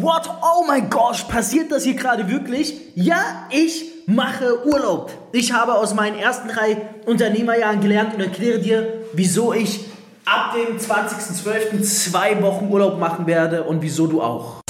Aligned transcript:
what? 0.00 0.28
Oh 0.42 0.64
mein 0.66 0.90
Gott, 0.90 1.26
passiert 1.28 1.72
das 1.72 1.84
hier 1.84 1.94
gerade 1.94 2.28
wirklich? 2.28 2.74
Ja, 2.94 3.46
ich 3.50 3.84
mache 4.06 4.66
Urlaub. 4.66 5.10
Ich 5.32 5.52
habe 5.52 5.74
aus 5.74 5.94
meinen 5.94 6.18
ersten 6.18 6.48
drei 6.48 6.76
Unternehmerjahren 7.06 7.80
gelernt 7.80 8.14
und 8.14 8.20
erkläre 8.20 8.58
dir, 8.58 9.04
wieso 9.12 9.52
ich 9.52 9.80
ab 10.24 10.54
dem 10.54 10.76
20.12. 10.78 11.82
zwei 11.82 12.40
Wochen 12.42 12.68
Urlaub 12.70 12.98
machen 12.98 13.26
werde 13.26 13.64
und 13.64 13.82
wieso 13.82 14.06
du 14.06 14.22
auch. 14.22 14.60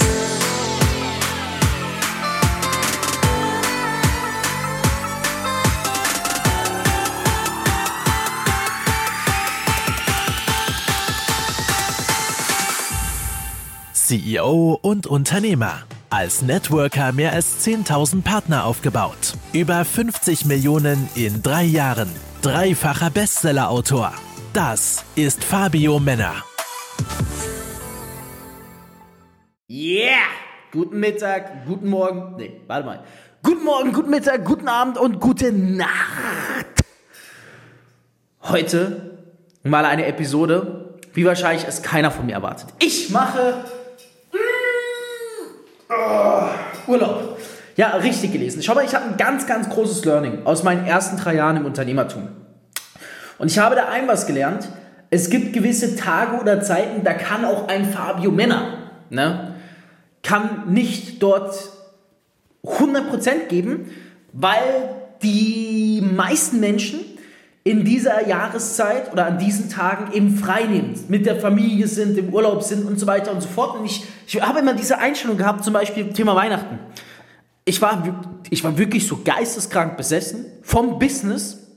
CEO 14.07 14.79
und 14.81 15.05
Unternehmer. 15.05 15.83
Als 16.09 16.41
Networker 16.41 17.11
mehr 17.11 17.33
als 17.33 17.67
10.000 17.67 18.23
Partner 18.23 18.63
aufgebaut. 18.63 19.33
Über 19.51 19.83
50 19.83 20.45
Millionen 20.45 21.09
in 21.13 21.43
drei 21.43 21.63
Jahren. 21.65 22.07
Dreifacher 22.41 23.09
Bestsellerautor. 23.09 24.13
Das 24.53 25.03
ist 25.15 25.43
Fabio 25.43 25.99
Männer. 25.99 26.35
Yeah! 29.69 30.15
Guten 30.71 31.01
Mittag, 31.01 31.65
guten 31.65 31.89
Morgen. 31.89 32.35
Nee, 32.37 32.61
warte 32.65 32.85
mal. 32.85 33.03
Guten 33.43 33.65
Morgen, 33.65 33.91
guten 33.91 34.09
Mittag, 34.09 34.45
guten 34.45 34.69
Abend 34.69 34.97
und 34.97 35.19
gute 35.19 35.51
Nacht. 35.51 35.89
Heute 38.41 39.17
mal 39.63 39.83
eine 39.83 40.05
Episode, 40.05 40.95
wie 41.13 41.25
wahrscheinlich 41.25 41.67
es 41.67 41.81
keiner 41.81 42.09
von 42.09 42.25
mir 42.25 42.35
erwartet. 42.35 42.69
Ich 42.79 43.09
mache 43.09 43.65
Oh, 45.89 46.91
Urlaub. 46.91 47.39
Ja, 47.75 47.89
richtig 47.97 48.33
gelesen. 48.33 48.63
Schau 48.63 48.73
mal, 48.73 48.85
ich 48.85 48.95
habe 48.95 49.05
ein 49.05 49.17
ganz, 49.17 49.45
ganz 49.45 49.69
großes 49.69 50.03
Learning 50.05 50.45
aus 50.45 50.63
meinen 50.63 50.85
ersten 50.85 51.17
drei 51.17 51.35
Jahren 51.35 51.57
im 51.57 51.65
Unternehmertum. 51.65 52.27
Und 53.37 53.51
ich 53.51 53.59
habe 53.59 53.75
da 53.75 53.87
ein 53.89 54.07
was 54.07 54.25
gelernt. 54.25 54.67
Es 55.09 55.29
gibt 55.29 55.53
gewisse 55.53 55.95
Tage 55.95 56.41
oder 56.41 56.61
Zeiten, 56.61 57.03
da 57.03 57.13
kann 57.13 57.45
auch 57.45 57.67
ein 57.67 57.85
Fabio 57.85 58.31
Männer, 58.31 58.89
ne, 59.09 59.55
kann 60.21 60.73
nicht 60.73 61.23
dort 61.23 61.55
100% 62.65 63.47
geben, 63.47 63.91
weil 64.33 64.89
die 65.23 66.01
meisten 66.01 66.59
Menschen 66.59 66.99
in 67.67 67.83
dieser 67.83 68.25
Jahreszeit 68.27 69.11
oder 69.11 69.25
an 69.25 69.37
diesen 69.37 69.69
Tagen 69.69 70.13
eben 70.13 70.37
frei 70.37 70.63
nehmen, 70.63 70.97
mit 71.09 71.25
der 71.25 71.35
Familie 71.37 71.87
sind, 71.87 72.17
im 72.17 72.33
Urlaub 72.33 72.63
sind 72.63 72.85
und 72.85 72.97
so 72.97 73.07
weiter 73.07 73.31
und 73.33 73.41
so 73.41 73.49
fort. 73.49 73.77
Und 73.77 73.85
ich, 73.85 74.05
ich 74.25 74.41
habe 74.41 74.59
immer 74.59 74.73
diese 74.73 74.99
Einstellung 74.99 75.37
gehabt, 75.37 75.65
zum 75.65 75.73
Beispiel 75.73 76.13
Thema 76.13 76.33
Weihnachten. 76.35 76.79
Ich 77.65 77.81
war, 77.81 78.01
ich 78.49 78.63
war 78.63 78.77
wirklich 78.77 79.05
so 79.05 79.19
geisteskrank 79.23 79.97
besessen 79.97 80.45
vom 80.61 80.97
Business, 80.97 81.67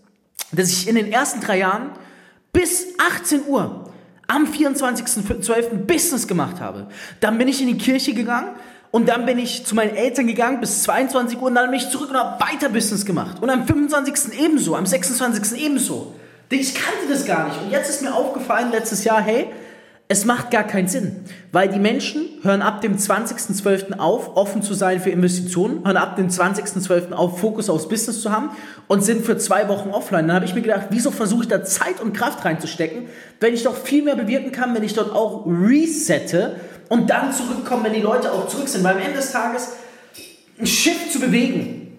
dass 0.53 0.71
ich 0.71 0.87
in 0.87 0.95
den 0.95 1.11
ersten 1.11 1.41
drei 1.41 1.59
Jahren 1.59 1.91
bis 2.53 2.87
18 3.17 3.47
Uhr 3.49 3.91
am 4.29 4.45
24.12. 4.47 5.87
Business 5.87 6.29
gemacht 6.29 6.61
habe. 6.61 6.87
Dann 7.19 7.37
bin 7.37 7.49
ich 7.49 7.61
in 7.61 7.67
die 7.67 7.79
Kirche 7.79 8.15
gegangen, 8.15 8.51
und 8.91 9.09
dann 9.09 9.25
bin 9.25 9.39
ich 9.39 9.65
zu 9.65 9.75
meinen 9.75 9.95
Eltern 9.95 10.27
gegangen 10.27 10.61
bis 10.61 10.83
22 10.83 11.39
Uhr 11.39 11.49
und 11.49 11.55
dann 11.55 11.71
bin 11.71 11.79
ich 11.79 11.89
zurück 11.91 12.11
und 12.11 12.17
habe 12.17 12.43
weiter 12.45 12.69
Business 12.69 13.05
gemacht. 13.05 13.41
Und 13.41 13.51
am 13.51 13.67
25. 13.67 14.39
ebenso, 14.39 14.75
am 14.75 14.87
26. 14.87 15.63
ebenso. 15.65 16.15
Ich 16.51 16.75
kannte 16.75 17.07
das 17.09 17.25
gar 17.25 17.47
nicht. 17.47 17.63
Und 17.63 17.71
jetzt 17.71 17.89
ist 17.89 18.03
mir 18.03 18.13
aufgefallen 18.13 18.73
letztes 18.73 19.05
Jahr, 19.05 19.21
hey, 19.21 19.47
es 20.13 20.25
macht 20.25 20.51
gar 20.51 20.65
keinen 20.65 20.89
Sinn, 20.89 21.25
weil 21.53 21.69
die 21.69 21.79
Menschen 21.79 22.25
hören 22.43 22.63
ab 22.63 22.81
dem 22.81 22.97
20.12. 22.97 23.97
auf, 24.01 24.37
offen 24.37 24.61
zu 24.61 24.75
sein 24.75 25.01
für 25.01 25.11
Investitionen, 25.11 25.85
hören 25.85 25.97
ab 25.97 26.17
dem 26.17 26.27
20.12. 26.27 27.13
auf, 27.13 27.39
Fokus 27.39 27.71
aufs 27.71 27.89
Business 27.89 28.21
zu 28.21 28.33
haben 28.33 28.51
und 28.89 29.05
sind 29.05 29.25
für 29.25 29.39
zwei 29.39 29.69
Wochen 29.69 29.91
offline. 29.91 30.27
Dann 30.27 30.35
habe 30.35 30.47
ich 30.47 30.55
mir 30.57 30.63
gedacht, 30.63 30.89
wieso 30.91 31.13
versuche 31.13 31.43
ich 31.43 31.49
da 31.49 31.63
Zeit 31.63 32.01
und 32.01 32.13
Kraft 32.13 32.45
reinzustecken, 32.45 33.05
wenn 33.39 33.55
ich 33.55 33.63
doch 33.63 33.77
viel 33.77 34.03
mehr 34.03 34.17
bewirken 34.17 34.51
kann, 34.51 34.75
wenn 34.75 34.83
ich 34.83 34.95
dort 34.95 35.15
auch 35.15 35.47
resette 35.47 36.57
und 36.91 37.09
dann 37.09 37.33
zurückkommen, 37.33 37.85
wenn 37.85 37.95
die 37.95 38.01
Leute 38.01 38.31
auch 38.33 38.49
zurück 38.49 38.69
sind. 38.69 38.85
Weil 38.85 38.97
am 38.97 39.01
Ende 39.01 39.17
des 39.17 39.33
Tages 39.33 39.69
ein 40.59 40.67
Schiff 40.67 41.11
zu 41.11 41.21
bewegen, 41.21 41.97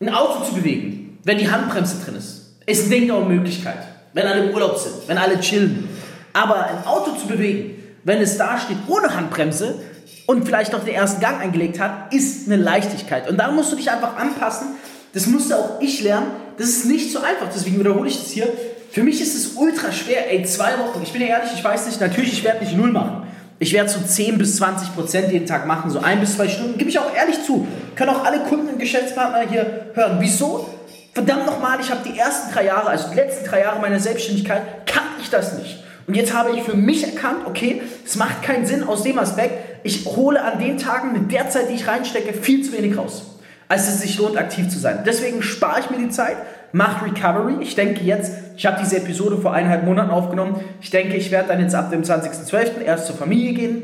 ein 0.00 0.10
Auto 0.12 0.44
zu 0.44 0.54
bewegen, 0.54 1.18
wenn 1.24 1.38
die 1.38 1.50
Handbremse 1.50 2.04
drin 2.04 2.16
ist, 2.16 2.56
ist 2.66 2.86
ein 2.86 2.90
Ding 2.90 3.06
der 3.06 3.16
Unmöglichkeit. 3.16 3.78
Wenn 4.12 4.26
alle 4.26 4.44
im 4.44 4.52
Urlaub 4.52 4.76
sind, 4.76 4.94
wenn 5.06 5.16
alle 5.16 5.40
chillen. 5.40 5.88
Aber 6.32 6.66
ein 6.66 6.84
Auto 6.84 7.12
zu 7.12 7.28
bewegen, 7.28 7.82
wenn 8.04 8.20
es 8.20 8.36
da 8.36 8.58
steht 8.58 8.78
ohne 8.88 9.14
Handbremse 9.14 9.78
und 10.26 10.44
vielleicht 10.44 10.72
noch 10.72 10.84
den 10.84 10.94
ersten 10.94 11.20
Gang 11.20 11.40
eingelegt 11.40 11.78
hat, 11.78 12.12
ist 12.12 12.48
eine 12.48 12.60
Leichtigkeit. 12.60 13.30
Und 13.30 13.36
da 13.36 13.50
musst 13.52 13.70
du 13.70 13.76
dich 13.76 13.90
einfach 13.90 14.16
anpassen. 14.16 14.68
Das 15.14 15.26
musste 15.28 15.56
auch 15.56 15.80
ich 15.80 16.02
lernen. 16.02 16.26
Das 16.58 16.68
ist 16.68 16.86
nicht 16.86 17.12
so 17.12 17.20
einfach. 17.20 17.48
Deswegen 17.54 17.78
wiederhole 17.78 18.08
ich 18.08 18.18
das 18.18 18.30
hier. 18.30 18.48
Für 18.90 19.04
mich 19.04 19.20
ist 19.22 19.36
es 19.36 19.52
ultra 19.54 19.92
schwer. 19.92 20.32
Ey, 20.32 20.44
zwei 20.44 20.78
Wochen. 20.80 21.00
Ich 21.02 21.12
bin 21.12 21.22
ehrlich, 21.22 21.52
ich 21.54 21.62
weiß 21.62 21.86
nicht, 21.86 22.00
natürlich, 22.00 22.32
ich 22.32 22.44
werde 22.44 22.64
nicht 22.64 22.76
null 22.76 22.90
machen. 22.90 23.21
Ich 23.62 23.72
werde 23.72 23.88
so 23.88 24.00
10 24.00 24.38
bis 24.38 24.56
20 24.56 24.92
Prozent 24.92 25.30
jeden 25.30 25.46
Tag 25.46 25.68
machen, 25.68 25.88
so 25.88 26.00
ein 26.00 26.18
bis 26.18 26.34
zwei 26.34 26.48
Stunden. 26.48 26.78
Gebe 26.78 26.90
ich 26.90 26.98
auch 26.98 27.14
ehrlich 27.14 27.44
zu. 27.44 27.64
Können 27.94 28.10
auch 28.10 28.24
alle 28.24 28.40
Kunden 28.40 28.66
und 28.70 28.80
Geschäftspartner 28.80 29.48
hier 29.48 29.86
hören. 29.94 30.16
Wieso? 30.18 30.68
Verdammt 31.14 31.46
nochmal, 31.46 31.78
ich 31.80 31.88
habe 31.88 32.00
die 32.04 32.18
ersten 32.18 32.52
drei 32.52 32.64
Jahre, 32.64 32.88
also 32.88 33.10
die 33.10 33.14
letzten 33.14 33.46
drei 33.46 33.60
Jahre 33.60 33.80
meiner 33.80 34.00
Selbstständigkeit, 34.00 34.84
kannte 34.84 35.12
ich 35.20 35.30
das 35.30 35.56
nicht. 35.58 35.78
Und 36.08 36.14
jetzt 36.16 36.34
habe 36.34 36.50
ich 36.50 36.64
für 36.64 36.74
mich 36.74 37.04
erkannt, 37.04 37.46
okay, 37.46 37.82
es 38.04 38.16
macht 38.16 38.42
keinen 38.42 38.66
Sinn 38.66 38.82
aus 38.82 39.04
dem 39.04 39.20
Aspekt, 39.20 39.84
ich 39.84 40.06
hole 40.06 40.42
an 40.42 40.58
den 40.58 40.76
Tagen 40.76 41.12
mit 41.12 41.30
der 41.30 41.48
Zeit, 41.48 41.68
die 41.70 41.74
ich 41.74 41.86
reinstecke, 41.86 42.32
viel 42.32 42.64
zu 42.64 42.72
wenig 42.72 42.98
raus, 42.98 43.22
als 43.68 43.86
es 43.86 44.00
sich 44.00 44.18
lohnt, 44.18 44.36
aktiv 44.36 44.70
zu 44.70 44.80
sein. 44.80 45.04
Deswegen 45.06 45.40
spare 45.40 45.78
ich 45.78 45.88
mir 45.88 45.98
die 45.98 46.10
Zeit, 46.10 46.36
mache 46.72 47.06
Recovery. 47.06 47.56
Ich 47.60 47.74
denke 47.74 48.02
jetzt, 48.02 48.32
ich 48.56 48.66
habe 48.66 48.78
diese 48.80 48.96
Episode 48.96 49.36
vor 49.36 49.52
eineinhalb 49.52 49.84
Monaten 49.84 50.10
aufgenommen. 50.10 50.60
Ich 50.80 50.90
denke, 50.90 51.16
ich 51.16 51.30
werde 51.30 51.48
dann 51.48 51.60
jetzt 51.60 51.74
ab 51.74 51.90
dem 51.90 52.02
20.12. 52.02 52.82
erst 52.84 53.06
zur 53.06 53.16
Familie 53.16 53.52
gehen 53.52 53.82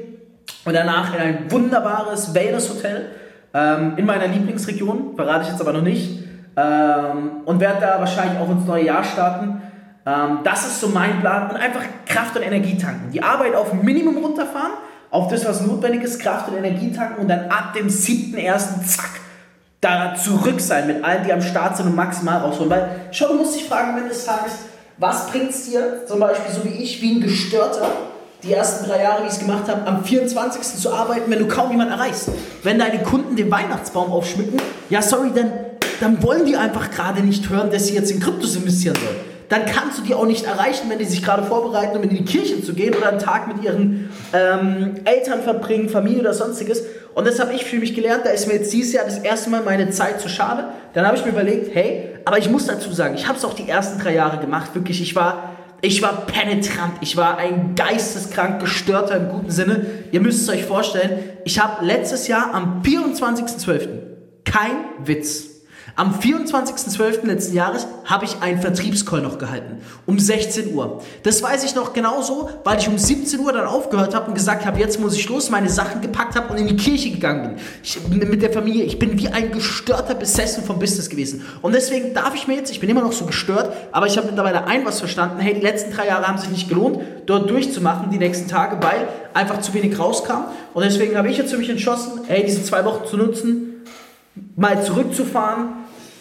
und 0.65 0.75
danach 0.75 1.15
in 1.15 1.21
ein 1.21 1.50
wunderbares 1.50 2.34
Wellness-Hotel 2.34 3.06
ähm, 3.54 3.94
in 3.97 4.06
meiner 4.06 4.28
Lieblingsregion, 4.28 5.15
verrate 5.16 5.44
ich 5.44 5.50
jetzt 5.50 5.60
aber 5.60 5.72
noch 5.72 5.82
nicht, 5.82 6.25
ähm, 6.56 7.43
und 7.44 7.60
werde 7.60 7.81
da 7.81 8.00
wahrscheinlich 8.00 8.38
auch 8.38 8.50
ins 8.50 8.66
neue 8.66 8.84
Jahr 8.84 9.04
starten. 9.04 9.62
Ähm, 10.04 10.38
das 10.44 10.66
ist 10.66 10.81
so 10.81 10.88
mein 10.88 11.21
Plan 11.21 11.50
und 11.50 11.56
einfach 11.56 11.82
Kraft 12.06 12.37
und 12.37 12.43
Energie 12.43 12.77
tanken. 12.77 13.10
Die 13.12 13.22
Arbeit 13.22 13.54
auf 13.54 13.72
Minimum 13.72 14.19
runterfahren, 14.19 14.72
auf 15.10 15.28
das, 15.28 15.47
was 15.47 15.66
notwendig 15.66 16.03
ist, 16.03 16.21
Kraft 16.21 16.48
und 16.48 16.56
Energie 16.56 16.93
tanken 16.93 17.22
und 17.22 17.28
dann 17.28 17.50
ab 17.50 17.72
dem 17.75 17.88
7.1. 17.88 18.84
zack, 18.84 19.21
da 19.81 20.15
zurück 20.15 20.61
sein 20.61 20.87
mit 20.87 21.05
allen, 21.05 21.25
die 21.25 21.33
am 21.33 21.43
Start 21.43 21.77
sind 21.77 21.87
und 21.87 21.97
maximal 21.97 22.41
rausholen. 22.41 22.71
Weil 22.71 22.89
schon, 23.12 23.28
du 23.28 23.34
musst 23.34 23.55
dich 23.55 23.65
fragen, 23.65 23.97
wenn 23.97 24.09
des 24.09 24.25
Tages, 24.25 24.53
was 24.99 25.28
bringt 25.28 25.50
es 25.50 25.71
dir, 25.71 26.05
zum 26.06 26.19
Beispiel 26.19 26.53
so 26.53 26.65
wie 26.65 26.83
ich, 26.83 27.00
wie 27.00 27.16
ein 27.16 27.21
Gestörter, 27.21 27.93
die 28.43 28.53
ersten 28.53 28.89
drei 28.89 29.03
Jahre, 29.03 29.22
wie 29.22 29.27
ich 29.27 29.33
es 29.33 29.39
gemacht 29.39 29.69
habe, 29.69 29.87
am 29.87 30.05
24. 30.05 30.62
zu 30.62 30.93
arbeiten, 30.93 31.31
wenn 31.31 31.39
du 31.39 31.49
kaum 31.49 31.71
jemanden 31.71 31.93
erreichst. 31.93 32.28
Wenn 32.62 32.78
deine 32.78 33.03
Kunden 33.03 33.37
den 33.37 33.50
Weihnachtsbaum 33.50 34.12
aufschmücken, 34.12 34.61
ja 34.91 35.03
sorry, 35.03 35.31
dann, 35.34 35.53
dann 36.00 36.22
wollen 36.22 36.45
die 36.45 36.56
einfach 36.56 36.91
gerade 36.91 37.21
nicht 37.21 37.49
hören, 37.49 37.71
dass 37.71 37.87
sie 37.87 37.95
jetzt 37.95 38.10
in 38.10 38.21
Kryptos 38.21 38.56
investieren 38.56 38.97
sollen 38.97 39.28
dann 39.49 39.65
kannst 39.65 39.99
du 39.99 40.03
die 40.03 40.15
auch 40.15 40.27
nicht 40.27 40.45
erreichen, 40.45 40.91
wenn 40.91 40.99
die 40.99 41.05
sich 41.05 41.22
gerade 41.22 41.43
vorbereiten, 41.43 41.97
um 41.97 42.03
in 42.03 42.10
die 42.10 42.25
Kirche 42.25 42.62
zu 42.62 42.75
gehen 42.75 42.95
oder 42.95 43.09
einen 43.09 43.19
Tag 43.19 43.49
mit 43.49 43.65
ihren 43.65 44.10
ähm, 44.33 44.95
Eltern 45.05 45.43
verbringen, 45.43 45.89
Familie 45.89 46.21
oder 46.21 46.34
sonstiges. 46.34 46.83
Und 47.19 47.27
das 47.27 47.41
habe 47.41 47.53
ich 47.53 47.65
für 47.65 47.79
mich 47.79 47.97
gelernt. 47.97 48.25
Da 48.27 48.31
ist 48.31 48.47
mir 48.47 48.55
jetzt 48.55 48.73
dieses 48.73 48.93
Jahr 48.93 49.05
das 49.05 49.19
erste 49.19 49.51
Mal 49.51 49.65
meine 49.65 49.91
Zeit 49.91 50.21
zu 50.21 50.29
schade. 50.29 50.69
Dann 50.93 51.05
habe 51.05 51.17
ich 51.17 51.25
mir 51.25 51.33
überlegt, 51.33 51.75
hey, 51.75 52.11
aber 52.25 52.39
ich 52.39 52.49
muss 52.49 52.67
dazu 52.67 52.93
sagen, 52.93 53.17
ich 53.17 53.27
habe 53.27 53.37
es 53.37 53.45
auch 53.45 53.55
die 53.55 53.69
ersten 53.69 54.01
drei 54.01 54.15
Jahre 54.15 54.39
gemacht. 54.39 54.73
Wirklich, 54.77 55.03
ich 55.03 55.17
war, 55.17 55.57
ich 55.81 56.01
war 56.01 56.27
penetrant. 56.27 56.93
Ich 57.01 57.17
war 57.17 57.37
ein 57.37 57.75
geisteskrank 57.75 58.61
gestörter 58.61 59.17
im 59.17 59.31
guten 59.31 59.51
Sinne. 59.51 59.84
Ihr 60.12 60.21
müsst 60.21 60.43
es 60.43 60.49
euch 60.49 60.65
vorstellen. 60.65 61.19
Ich 61.45 61.59
habe 61.59 61.84
letztes 61.84 62.28
Jahr 62.28 62.55
am 62.55 62.83
24.12. 62.83 63.89
kein 64.45 64.77
Witz 65.04 65.58
am 65.97 66.15
24.12. 66.15 67.27
letzten 67.27 67.55
Jahres 67.55 67.87
habe 68.05 68.25
ich 68.25 68.41
einen 68.41 68.61
Vertriebscall 68.61 69.21
noch 69.21 69.39
gehalten. 69.39 69.79
Um 70.07 70.19
16 70.19 70.75
Uhr. 70.75 71.03
Das 71.23 71.43
weiß 71.43 71.65
ich 71.65 71.75
noch 71.75 71.93
genauso, 71.93 72.51
weil 72.65 72.79
ich 72.79 72.89
um 72.89 72.99
17 72.99 73.41
Uhr 73.41 73.53
dann 73.53 73.67
aufgehört 73.67 74.15
habe 74.15 74.29
und 74.29 74.35
gesagt 74.35 74.65
habe, 74.65 74.79
jetzt 74.79 75.01
muss 75.01 75.15
ich 75.15 75.29
los, 75.29 75.51
meine 75.51 75.69
Sachen 75.69 76.01
gepackt 76.01 76.37
habe 76.37 76.53
und 76.53 76.59
in 76.59 76.69
die 76.69 76.77
Kirche 76.77 77.11
gegangen 77.11 77.43
bin. 77.43 77.59
Ich, 77.83 77.99
mit 78.09 78.43
der 78.43 78.53
Familie. 78.53 78.85
Ich 78.85 78.99
bin 78.99 79.19
wie 79.19 79.29
ein 79.29 79.53
gestörter 79.53 80.15
Besessen 80.15 80.65
vom 80.65 80.79
Business 80.79 81.11
gewesen. 81.11 81.45
Und 81.63 81.75
deswegen 81.75 82.15
darf 82.15 82.35
ich 82.35 82.47
mir 82.47 82.55
jetzt, 82.55 82.71
ich 82.71 82.81
bin 82.81 82.89
immer 82.89 83.03
noch 83.03 83.13
so 83.13 83.25
gestört, 83.27 83.73
aber 83.93 84.07
ich 84.07 84.17
habe 84.17 84.29
mittlerweile 84.29 84.67
ein 84.67 84.85
was 84.85 85.01
verstanden. 85.01 85.41
Hey, 85.41 85.55
die 85.55 85.61
letzten 85.61 85.93
drei 85.93 86.07
Jahre 86.07 86.27
haben 86.29 86.39
sich 86.39 86.51
nicht 86.51 86.69
gelohnt, 86.69 87.01
dort 87.27 87.51
durchzumachen, 87.51 88.11
die 88.11 88.19
nächsten 88.19 88.49
Tage, 88.49 88.83
weil 88.83 89.09
einfach 89.35 89.61
zu 89.61 89.75
wenig 89.75 89.99
rauskam. 89.99 90.45
Und 90.75 90.85
deswegen 90.85 91.17
habe 91.17 91.29
ich 91.29 91.37
jetzt 91.37 91.51
für 91.51 91.59
mich 91.59 91.69
entschlossen, 91.69 92.21
hey, 92.27 92.45
diese 92.45 92.63
zwei 92.63 92.85
Wochen 92.85 93.07
zu 93.07 93.17
nutzen, 93.17 93.67
mal 94.57 94.83
zurückzufahren, 94.83 95.69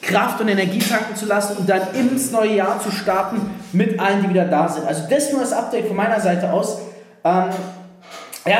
Kraft 0.01 0.39
und 0.39 0.47
Energie 0.47 0.79
tanken 0.79 1.15
zu 1.15 1.25
lassen 1.25 1.57
und 1.57 1.69
dann 1.69 1.81
ins 1.93 2.31
neue 2.31 2.55
Jahr 2.55 2.79
zu 2.79 2.91
starten 2.91 3.41
mit 3.73 3.99
allen, 3.99 4.23
die 4.23 4.29
wieder 4.29 4.45
da 4.45 4.67
sind. 4.69 4.87
Also 4.87 5.03
das 5.09 5.31
nur 5.31 5.41
das 5.41 5.53
Update 5.53 5.87
von 5.87 5.95
meiner 5.95 6.19
Seite 6.19 6.51
aus. 6.51 6.79
Ähm, 7.23 7.49
ja, 8.45 8.57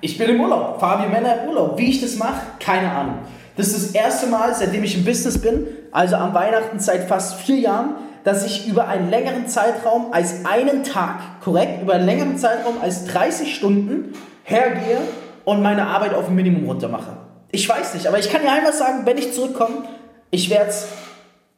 ich 0.00 0.18
bin 0.18 0.30
im 0.30 0.40
Urlaub. 0.40 0.80
Fabio 0.80 1.08
Männer 1.08 1.42
im 1.42 1.48
Urlaub. 1.50 1.78
Wie 1.78 1.90
ich 1.90 2.00
das 2.00 2.16
mache, 2.16 2.40
keine 2.58 2.90
Ahnung. 2.90 3.18
Das 3.56 3.68
ist 3.68 3.88
das 3.88 3.94
erste 3.94 4.26
Mal, 4.28 4.54
seitdem 4.54 4.84
ich 4.84 4.96
im 4.96 5.04
Business 5.04 5.38
bin, 5.38 5.66
also 5.90 6.16
am 6.16 6.32
Weihnachten 6.32 6.78
seit 6.78 7.08
fast 7.08 7.34
vier 7.40 7.58
Jahren, 7.58 7.94
dass 8.24 8.46
ich 8.46 8.68
über 8.68 8.88
einen 8.88 9.10
längeren 9.10 9.48
Zeitraum 9.48 10.12
als 10.12 10.44
einen 10.44 10.84
Tag, 10.84 11.40
korrekt, 11.42 11.82
über 11.82 11.94
einen 11.94 12.06
längeren 12.06 12.38
Zeitraum 12.38 12.74
als 12.80 13.04
30 13.06 13.54
Stunden 13.54 14.12
hergehe 14.44 14.98
und 15.44 15.62
meine 15.62 15.86
Arbeit 15.86 16.14
auf 16.14 16.28
ein 16.28 16.34
Minimum 16.34 16.66
runtermache. 16.66 17.27
Ich 17.50 17.68
weiß 17.68 17.94
nicht, 17.94 18.06
aber 18.06 18.18
ich 18.18 18.30
kann 18.30 18.42
dir 18.42 18.52
einfach 18.52 18.72
sagen, 18.72 19.06
wenn 19.06 19.16
ich 19.16 19.32
zurückkomme, 19.32 19.84
ich 20.30 20.50
werde 20.50 20.70
es, 20.70 20.86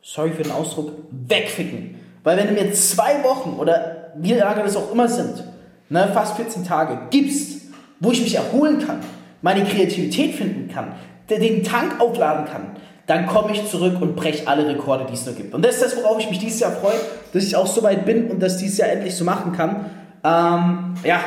sorry 0.02 0.31
für 0.32 0.42
den 0.42 0.52
Ausdruck, 0.52 0.92
wegficken. 1.10 1.98
Weil 2.22 2.37
wenn 2.37 2.48
du 2.48 2.52
mir 2.52 2.72
zwei 2.72 3.22
Wochen 3.25 3.56
oder 3.58 4.12
wie 4.16 4.34
lange 4.34 4.62
das 4.62 4.76
auch 4.76 4.92
immer 4.92 5.08
sind, 5.08 5.42
ne, 5.88 6.10
fast 6.12 6.37
14 6.37 6.64
Tage, 6.64 6.98
gibst, 7.10 7.62
wo 7.98 8.12
ich 8.12 8.22
mich 8.22 8.34
erholen 8.34 8.84
kann, 8.87 9.00
meine 9.42 9.64
Kreativität 9.64 10.34
finden 10.34 10.72
kann, 10.72 10.94
den 11.28 11.64
Tank 11.64 12.00
aufladen 12.00 12.46
kann, 12.46 12.76
dann 13.06 13.26
komme 13.26 13.52
ich 13.52 13.69
zurück 13.69 14.00
und 14.00 14.14
breche 14.14 14.46
alle 14.46 14.69
Rekorde, 14.69 15.06
die 15.08 15.14
es 15.14 15.26
nur 15.26 15.34
gibt. 15.34 15.52
Und 15.52 15.64
das 15.64 15.76
ist 15.76 15.84
das, 15.84 15.96
worauf 15.96 16.20
ich 16.20 16.31
mich 16.31 16.38
dieses 16.38 16.60
Jahr 16.60 16.72
freue, 16.72 16.98
dass 17.32 17.42
ich 17.42 17.56
auch 17.56 17.66
so 17.66 17.82
weit 17.82 18.04
bin 18.04 18.31
und 18.31 18.40
dass 18.40 18.58
dieses 18.58 18.78
Jahr 18.78 18.88
endlich 18.88 19.14
so 19.14 19.25
machen 19.25 19.52
kann. 19.52 19.87
Ähm, 20.22 20.94
ja, 21.02 21.20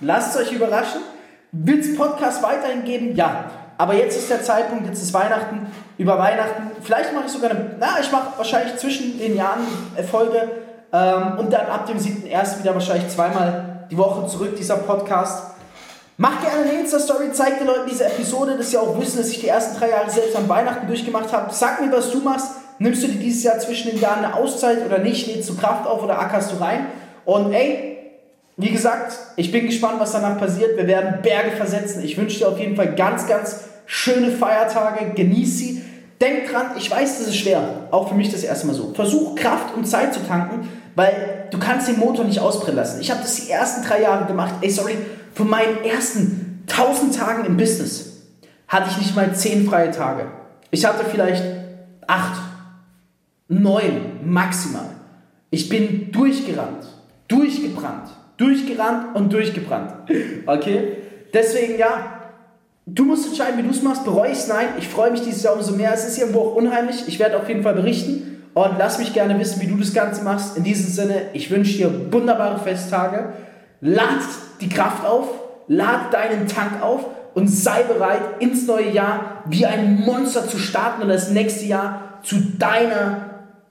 lasst 0.00 0.34
es 0.34 0.42
euch 0.42 0.52
überraschen. 0.52 1.00
Wird 1.52 1.80
es 1.80 1.96
Podcast 1.96 2.42
weiterhin 2.42 2.84
geben? 2.84 3.16
Ja. 3.16 3.50
Aber 3.80 3.94
jetzt 3.94 4.14
ist 4.14 4.28
der 4.28 4.42
Zeitpunkt, 4.42 4.86
jetzt 4.86 5.02
ist 5.02 5.14
Weihnachten. 5.14 5.66
Über 5.96 6.18
Weihnachten, 6.18 6.70
vielleicht 6.82 7.14
mache 7.14 7.24
ich 7.24 7.32
sogar 7.32 7.48
eine, 7.48 7.76
na, 7.80 7.96
ich 7.98 8.12
mache 8.12 8.36
wahrscheinlich 8.36 8.76
zwischen 8.76 9.18
den 9.18 9.34
Jahren 9.34 9.60
Erfolge 9.96 10.50
ähm, 10.92 11.38
und 11.38 11.50
dann 11.50 11.64
ab 11.64 11.86
dem 11.86 11.96
7.1. 11.96 12.58
wieder 12.58 12.74
wahrscheinlich 12.74 13.08
zweimal 13.08 13.86
die 13.90 13.96
Woche 13.96 14.26
zurück, 14.26 14.54
dieser 14.54 14.76
Podcast. 14.76 15.54
Mach 16.18 16.42
gerne 16.42 16.68
eine 16.68 16.78
Insta-Story, 16.78 17.32
zeig 17.32 17.56
den 17.56 17.68
Leuten 17.68 17.88
diese 17.88 18.04
Episode, 18.04 18.58
dass 18.58 18.70
sie 18.70 18.76
auch 18.76 19.00
wissen, 19.00 19.16
dass 19.16 19.30
ich 19.30 19.40
die 19.40 19.48
ersten 19.48 19.78
drei 19.78 19.88
Jahre 19.88 20.10
selbst 20.10 20.36
an 20.36 20.46
Weihnachten 20.46 20.86
durchgemacht 20.86 21.32
habe. 21.32 21.50
Sag 21.50 21.80
mir, 21.80 21.90
was 21.90 22.10
du 22.10 22.18
machst. 22.18 22.50
Nimmst 22.78 23.02
du 23.02 23.06
dir 23.08 23.18
dieses 23.18 23.44
Jahr 23.44 23.58
zwischen 23.60 23.92
den 23.92 24.00
Jahren 24.00 24.26
eine 24.26 24.34
Auszeit 24.34 24.84
oder 24.84 24.98
nicht? 24.98 25.26
Lädst 25.26 25.48
du 25.48 25.56
Kraft 25.56 25.86
auf 25.86 26.02
oder 26.02 26.18
ackerst 26.18 26.52
du 26.52 26.62
rein? 26.62 26.84
Und 27.24 27.54
ey, 27.54 27.96
wie 28.58 28.72
gesagt, 28.72 29.16
ich 29.36 29.50
bin 29.50 29.64
gespannt, 29.64 30.00
was 30.00 30.12
danach 30.12 30.38
passiert. 30.38 30.76
Wir 30.76 30.86
werden 30.86 31.22
Berge 31.22 31.52
versetzen. 31.52 32.04
Ich 32.04 32.18
wünsche 32.18 32.40
dir 32.40 32.48
auf 32.48 32.58
jeden 32.58 32.76
Fall 32.76 32.94
ganz, 32.94 33.26
ganz 33.26 33.69
schöne 33.90 34.30
Feiertage. 34.30 35.12
Genieß 35.14 35.58
sie. 35.58 35.82
Denk 36.20 36.50
dran, 36.50 36.72
ich 36.78 36.90
weiß, 36.90 37.18
das 37.18 37.28
ist 37.28 37.36
schwer. 37.36 37.88
Auch 37.90 38.08
für 38.08 38.14
mich 38.14 38.30
das 38.30 38.44
erste 38.44 38.66
Mal 38.66 38.74
so. 38.74 38.92
Versuch 38.94 39.34
Kraft 39.34 39.74
und 39.74 39.86
Zeit 39.86 40.14
zu 40.14 40.20
tanken, 40.20 40.68
weil 40.94 41.48
du 41.50 41.58
kannst 41.58 41.88
den 41.88 41.98
Motor 41.98 42.24
nicht 42.24 42.38
ausbrennen 42.38 42.76
lassen. 42.76 43.00
Ich 43.00 43.10
habe 43.10 43.20
das 43.20 43.34
die 43.34 43.50
ersten 43.50 43.82
drei 43.82 44.02
Jahre 44.02 44.26
gemacht. 44.26 44.54
Ey, 44.60 44.70
sorry, 44.70 44.96
von 45.34 45.48
meinen 45.48 45.82
ersten 45.82 46.62
1000 46.68 47.16
Tagen 47.16 47.46
im 47.46 47.56
Business 47.56 48.26
hatte 48.68 48.90
ich 48.90 48.98
nicht 48.98 49.16
mal 49.16 49.34
10 49.34 49.66
freie 49.68 49.90
Tage. 49.90 50.26
Ich 50.70 50.84
hatte 50.84 51.04
vielleicht 51.04 51.42
8, 52.06 52.40
9 53.48 54.20
maximal. 54.24 54.90
Ich 55.50 55.68
bin 55.68 56.12
durchgerannt, 56.12 56.86
durchgebrannt, 57.26 58.10
durchgerannt 58.36 59.16
und 59.16 59.32
durchgebrannt. 59.32 59.94
Okay? 60.46 60.96
Deswegen 61.32 61.78
ja, 61.78 62.19
du 62.86 63.04
musst 63.04 63.26
entscheiden, 63.26 63.58
wie 63.58 63.62
du 63.62 63.70
es 63.70 63.82
machst. 63.82 64.04
Bereue 64.04 64.32
ich 64.32 64.38
es? 64.38 64.48
Nein. 64.48 64.68
Ich 64.78 64.88
freue 64.88 65.10
mich 65.10 65.22
dieses 65.22 65.42
Jahr 65.42 65.54
umso 65.54 65.72
mehr. 65.72 65.92
Es 65.92 66.06
ist 66.06 66.18
irgendwo 66.18 66.40
auch 66.40 66.54
unheimlich. 66.54 67.04
Ich 67.06 67.18
werde 67.18 67.36
auf 67.36 67.48
jeden 67.48 67.62
Fall 67.62 67.74
berichten 67.74 68.42
und 68.54 68.78
lass 68.78 68.98
mich 68.98 69.12
gerne 69.12 69.38
wissen, 69.38 69.60
wie 69.60 69.66
du 69.66 69.76
das 69.76 69.94
Ganze 69.94 70.22
machst. 70.22 70.56
In 70.56 70.64
diesem 70.64 70.90
Sinne, 70.90 71.22
ich 71.32 71.50
wünsche 71.50 71.76
dir 71.76 72.12
wunderbare 72.12 72.58
Festtage. 72.58 73.32
Lad 73.80 74.20
die 74.60 74.68
Kraft 74.68 75.06
auf, 75.06 75.28
lad 75.68 76.12
deinen 76.12 76.46
Tank 76.46 76.82
auf 76.82 77.06
und 77.34 77.48
sei 77.48 77.82
bereit, 77.84 78.20
ins 78.40 78.66
neue 78.66 78.90
Jahr 78.90 79.44
wie 79.46 79.66
ein 79.66 80.00
Monster 80.00 80.46
zu 80.46 80.58
starten 80.58 81.02
und 81.02 81.08
das 81.08 81.30
nächste 81.30 81.64
Jahr 81.64 82.18
zu 82.22 82.36
deiner, 82.58 83.30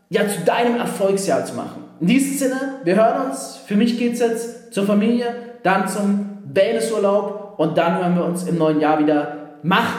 ja, 0.09 0.27
zu 0.27 0.39
deinem 0.45 0.77
Erfolgsjahr 0.77 1.45
zu 1.45 1.55
machen. 1.55 1.83
In 1.99 2.07
diesem 2.07 2.37
Sinne, 2.37 2.79
wir 2.83 2.95
hören 2.95 3.29
uns. 3.29 3.59
Für 3.67 3.75
mich 3.75 3.99
geht 3.99 4.13
es 4.13 4.19
jetzt 4.19 4.73
zur 4.73 4.85
Familie, 4.85 5.35
dann 5.63 5.87
zum 5.87 6.39
Wellnessurlaub 6.45 7.48
und 7.59 7.77
dann 7.77 7.97
hören 7.97 8.15
wir 8.15 8.23
uns 8.23 8.43
im 8.43 8.57
neuen 8.57 8.79
Jahr 8.79 8.99
wieder. 8.99 9.57
Mach 9.63 9.93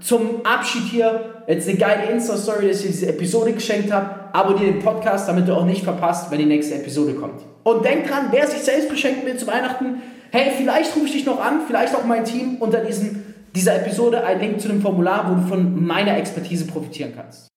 zum 0.00 0.44
Abschied 0.44 0.82
hier 0.82 1.42
jetzt 1.46 1.66
eine 1.66 1.78
geile 1.78 2.10
Insta-Story, 2.10 2.68
dass 2.68 2.80
ich 2.80 2.88
diese 2.88 3.08
Episode 3.08 3.54
geschenkt 3.54 3.90
habe. 3.90 4.34
Abonniere 4.34 4.72
den 4.72 4.82
Podcast, 4.82 5.26
damit 5.26 5.48
du 5.48 5.54
auch 5.54 5.64
nicht 5.64 5.82
verpasst, 5.82 6.30
wenn 6.30 6.40
die 6.40 6.44
nächste 6.44 6.74
Episode 6.74 7.14
kommt. 7.14 7.40
Und 7.62 7.86
denk 7.86 8.06
dran, 8.06 8.26
wer 8.32 8.46
sich 8.46 8.60
selbst 8.60 8.90
beschenken 8.90 9.24
will 9.24 9.38
zu 9.38 9.46
Weihnachten, 9.46 10.02
hey, 10.30 10.52
vielleicht 10.58 10.94
rufe 10.94 11.06
ich 11.06 11.12
dich 11.12 11.24
noch 11.24 11.40
an, 11.40 11.60
vielleicht 11.66 11.96
auch 11.96 12.04
mein 12.04 12.26
Team 12.26 12.58
unter 12.60 12.80
diesem, 12.80 13.22
dieser 13.54 13.76
Episode 13.76 14.22
ein 14.22 14.38
Link 14.38 14.60
zu 14.60 14.68
dem 14.68 14.82
Formular, 14.82 15.30
wo 15.30 15.36
du 15.36 15.48
von 15.48 15.86
meiner 15.86 16.18
Expertise 16.18 16.66
profitieren 16.66 17.14
kannst. 17.16 17.48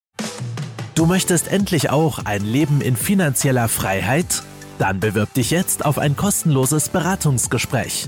Du 0.96 1.06
möchtest 1.06 1.52
endlich 1.52 1.90
auch 1.90 2.20
ein 2.24 2.46
Leben 2.46 2.80
in 2.80 2.96
finanzieller 2.96 3.68
Freiheit? 3.68 4.42
Dann 4.78 5.02
bewirb 5.02 5.34
dich 5.34 5.52
jetzt 5.52 5.84
auf 5.84 5.98
ein 5.98 6.16
kostenloses 6.16 6.88
Beratungsgespräch 6.88 8.08